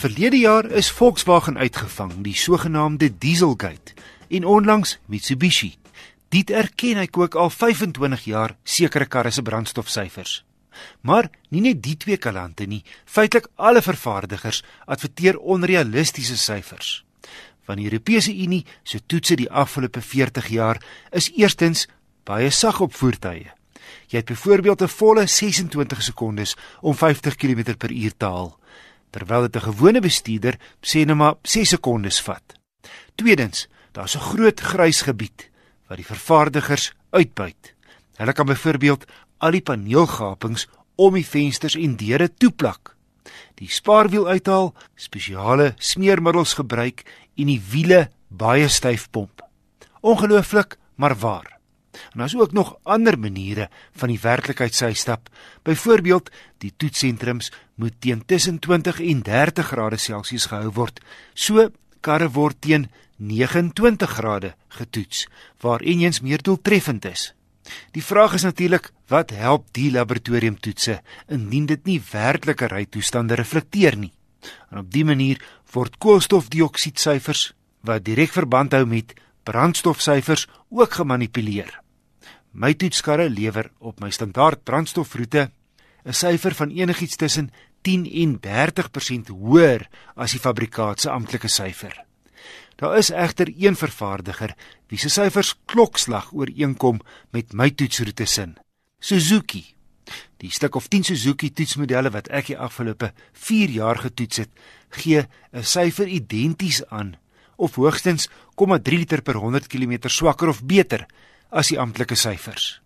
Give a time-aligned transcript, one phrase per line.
[0.00, 3.92] Verlede jaar is Volkswagen uitgevang, die sogenaamde Dieselgate,
[4.28, 5.74] en onlangs Mitsubishi.
[6.32, 10.38] Dit erken hy kook al 25 jaar sekere karre se brandstofsyfers.
[11.04, 17.02] Maar nie net die twee kalante nie, feitelik alle vervaardigers adverteer onrealistiese syfers.
[17.68, 20.80] Van die Europese Unie se toetse die afgelope 40 jaar
[21.12, 21.84] is eerstens
[22.24, 23.50] baie sag op voertuie.
[24.08, 28.56] Jy het byvoorbeeld 'n volle 26 sekondes om 50 km/h te haal
[29.10, 32.54] terwyl dit 'n gewone bestuurder sê net maar 6 sekondes vat.
[33.14, 35.50] Tweedens, daar's 'n groot grys gebied
[35.88, 37.74] wat die vervaardigers uitbuit.
[38.16, 39.04] Hulle kan byvoorbeeld
[39.38, 42.96] al die paneelgapings om die vensters en deure toeplak.
[43.54, 47.04] Die spaarwiel uithaal, spesiale smeermiddels gebruik
[47.36, 49.42] en die wiele baie styf pomp.
[50.00, 51.59] Ongelooflik, maar waar.
[52.12, 55.28] En daar's ook nog ander maniere van die werklikheid sy stap.
[55.62, 61.00] Byvoorbeeld, die toetsentrums moet teen tussen 20 en 30 grade Celsius gehou word.
[61.34, 61.70] So
[62.00, 65.26] karre word teen 29 grade getoets,
[65.60, 67.34] waar enjins meer doeltreffend is.
[67.92, 74.12] Die vraag is natuurlik, wat help die laboratoriumtoetse indien dit nie werklike rytoestande reflekteer nie?
[74.70, 75.42] En op dië manier
[75.74, 77.50] word koolstofdioksiedsyfers
[77.86, 79.14] wat direk verband hou met
[79.44, 81.80] brandstofsyfers ook gemanipuleer.
[82.50, 85.50] My toetskarre lewer op my standaard brandstofroete
[86.04, 87.50] 'n syfer van enigiets tussen
[87.82, 92.04] 10 en 30% hoër as die fabrikaat se amptelike syfer.
[92.76, 94.54] Daar is egter een vervaardiger
[94.88, 98.56] wie se syfers klokslag ooreenkom met my toetsroete sin.
[98.98, 99.64] Suzuki.
[100.36, 104.50] Die stuk of 10 Suzuki toetsmodelle wat ek die afgelope 4 jaar getoets het,
[104.90, 107.16] gee 'n syfer identies aan
[107.56, 111.06] of hoogstens 0,3 liter per 100 km swakker of beter
[111.50, 112.80] as die amptelike syfers.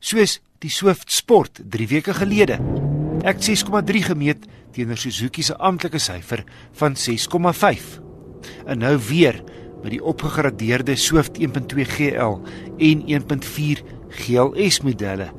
[0.00, 2.60] Soos die Swift Sport 3 weke gelede.
[3.24, 6.44] Ek het 6,3 gemeet teenoor Suzuki se amptelike syfer
[6.78, 7.98] van 6,5.
[8.66, 9.40] En nou weer
[9.82, 12.40] met die opgegradeerde Swift 1.2 GL
[12.78, 13.84] en 1.4
[14.20, 15.30] GLS modelle.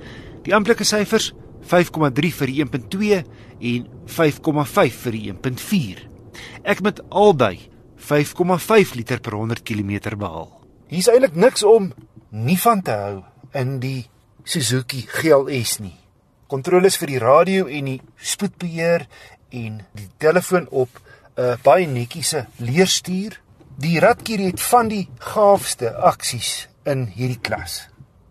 [0.45, 3.19] Die amptelike syfers 5,3 vir die 1.2
[3.71, 6.07] en 5,5 vir die 1.4.
[6.65, 7.57] Ek met albei
[8.01, 10.49] 5,5 liter per 100 km behaal.
[10.89, 11.91] Hier's eintlik niks om
[12.31, 13.15] nie van te hou
[13.59, 14.07] in die
[14.47, 15.97] Suzuki GLS nie.
[16.51, 19.05] Kontroles vir die radio en die spoedbeheer
[19.51, 20.89] en die telefoon op
[21.35, 23.39] 'n uh, baie netjiese leerstuur.
[23.77, 27.87] Die radkier het van die gaafste aksies in hierdie klas.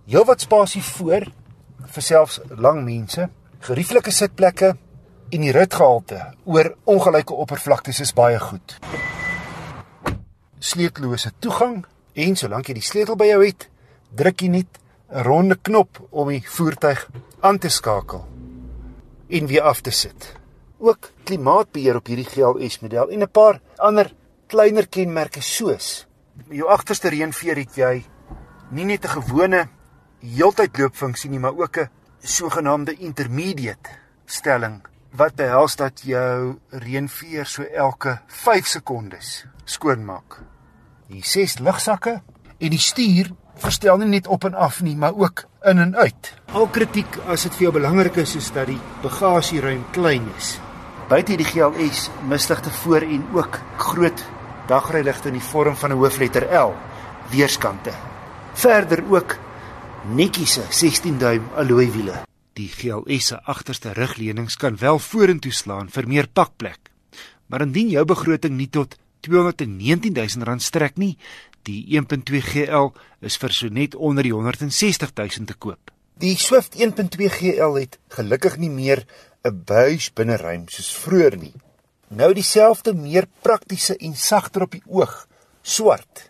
[0.06, 1.26] Heelwat spasie voor
[1.86, 3.28] vir selfs lang mense,
[3.60, 4.76] gerieflike sitplekke
[5.30, 8.78] en die ritgehalte oor ongelyke oppervlaktes is baie goed.
[10.58, 11.84] Sleutellose toegang
[12.14, 13.69] en solank jy die sleutel by jou het,
[14.14, 17.08] druk jy net 'n ronde knop om die voertuig
[17.40, 18.26] aan te skakel
[19.28, 20.36] en weer af te sit.
[20.78, 24.12] Ook klimaatbeheer op hierdie GLS model en 'n paar ander
[24.46, 26.06] kleiner kenmerke soos
[26.48, 28.04] jou agterste reënveer het jy
[28.70, 29.68] nie net 'n gewone
[30.20, 31.90] heeltyd loopfunksie nie, maar ook 'n
[32.20, 33.90] sogenaamde intermediate
[34.26, 34.82] stelling
[35.12, 40.40] wat behels dat jou reënveer so elke 5 sekondes skoonmaak.
[41.08, 42.22] Die ses lugsakke
[42.58, 46.32] en die stuur verstel nie net op en af nie, maar ook in en uit.
[46.52, 50.58] Al kritiek as dit vir jou belangrik is soos dat die bagasieruim klein is.
[51.10, 54.24] Buite die GLS misligte voor en ook groot
[54.70, 56.74] dagryligte in die vorm van 'n hoofletter L
[57.30, 57.92] weerskante.
[58.54, 59.36] Verder ook
[60.14, 62.22] netjiese 16 duim alloy wiele.
[62.52, 66.90] Die GLS se agterste rugleunings kan wel vorentoe slaan vir meer pakplek.
[67.46, 71.18] Maar indien jou begroting nie tot 219 000 rand strek nie,
[71.68, 75.90] Die 1.2 GL is vir so net onder die 160 000 te koop.
[76.20, 79.04] Die Swift 1.2 GL het gelukkig nie meer
[79.44, 81.54] 'n buis binneruim soos vroeër nie.
[82.08, 85.26] Nou dieselfde meer praktiese en sagter op die oog,
[85.62, 86.26] swart.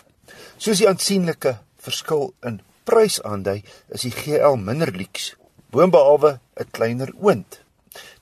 [0.56, 5.36] Soos die aansienlike verskil in prys aandui, is die GL minder luks,
[5.70, 7.60] boonbehalwe 'n kleiner oond.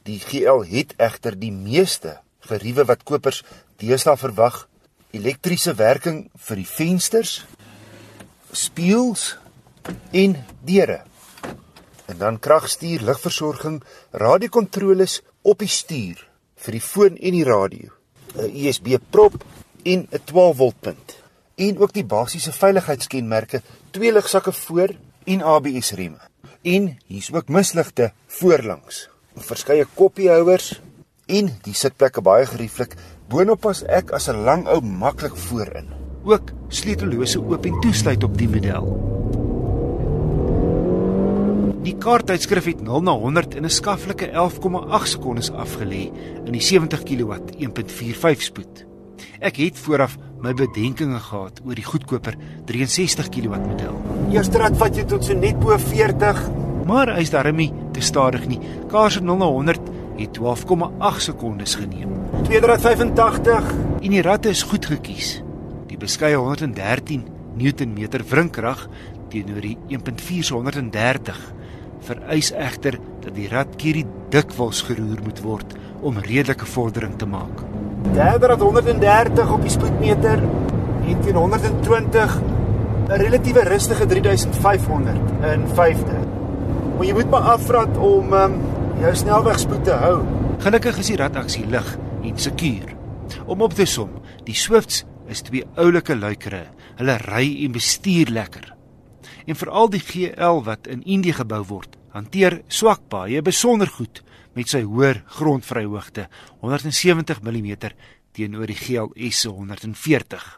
[0.03, 3.45] Die GL het egter die meeste geriewe wat kopers
[3.77, 4.69] deesdae verwag
[5.15, 7.45] elektriese werking vir die vensters,
[8.53, 9.37] spieëls
[10.13, 11.03] en deure.
[12.09, 13.83] En dan kragstuur, ligversorging,
[14.13, 16.25] radiokontroles op die stuur
[16.59, 17.91] vir die foon en die radio,
[18.35, 19.45] 'n USB prop
[19.85, 21.17] en 'n 12 volt punt.
[21.57, 24.95] En ook die basiese veiligheidskenmerke, twee ligsakke voor
[25.25, 26.21] en ABS remme.
[26.63, 29.09] En hier's ook misligte voorlangs.
[29.37, 30.81] Verskeie koppiehouers
[31.27, 32.97] en die sitplekke baie gerieflik
[33.29, 35.89] Boonop pas ek as 'n lang ou maklik voorin.
[36.25, 38.85] Ook sleutellose oop en toesluit op die model.
[41.83, 46.11] Die kaarttydskrif het 0 na 100 in 'n skaflike 11,8 sekondes afgelê
[46.45, 48.87] in die 70 kW 1.45 spoed.
[49.41, 52.35] Ek het vooraf my bedenkinge gehad oor die goedkoper
[52.65, 54.01] 63 kW model.
[54.33, 56.51] Eerste rad vat jy tot so net bo 40,
[56.89, 58.59] Maar hy's darmie te stadig nie.
[58.89, 59.81] Kaars van 0 na 100
[60.17, 62.18] het 12,8 sekondes geneem.
[62.43, 65.41] Tweede rad 85, En die ratte is goed gekies.
[65.91, 67.25] Die beskeie 113
[67.59, 68.85] Newtonmeter wrinkrag
[69.33, 71.41] teenoor die 1.4 se 130
[72.07, 75.75] vereis egter dat die ratkierie dikwels geroer moet word
[76.07, 77.65] om redelike vordering te maak.
[78.15, 80.41] derde rad 130 op die spoedmeter
[81.09, 82.41] en teen 120
[83.09, 85.17] 'n relatiewe rustige 3500
[85.53, 86.19] in vyfde.
[86.97, 88.61] Maar jy moet maar afrat om um,
[89.01, 90.23] jou snelwegspoed te hou.
[90.59, 92.95] Gelukkig is die rataksie lig en sekuur.
[93.47, 94.11] Om op te som,
[94.45, 96.67] die Swifts is twee oulike luikere.
[96.99, 98.75] Hulle ry en bestuur lekker.
[99.47, 104.23] En veral die GL wat in Indië gebou word, hanteer swak paaie besonder goed
[104.57, 106.27] met sy hoër grondvryhoogte
[106.65, 107.71] 170 mm
[108.37, 110.49] teenoor die GLS se 140.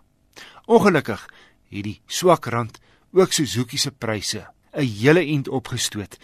[0.71, 1.27] Ongelukkig
[1.71, 2.81] het die swak rand
[3.13, 6.19] ook Suzuki se pryse 'n hele end opgestoot.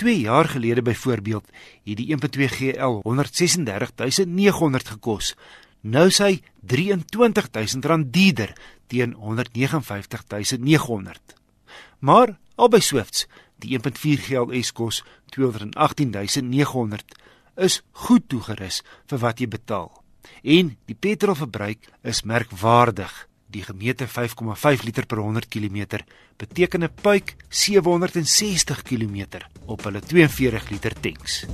[0.00, 1.48] 2 jaar gelede byvoorbeeld
[1.84, 5.36] het die 1.2 GL 136900 gekos.
[5.80, 8.52] Nou sy R23000 duurder
[8.86, 11.20] teen 159900.
[11.98, 13.26] Maar albei Swifts,
[13.60, 13.82] die 1.4
[14.24, 15.04] GLS kos
[15.36, 17.04] 218900
[17.56, 20.02] is goed toegerus vir wat jy betaal.
[20.42, 23.28] En die petrolverbruik is merkwaardig.
[23.50, 26.04] Die gemeente 5,5 liter per 100 km
[26.38, 31.46] beteken 'n puik 760 km op hulle 42 liter tanks.